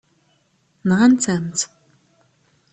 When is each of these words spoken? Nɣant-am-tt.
Nɣant-am-tt. 0.89 1.61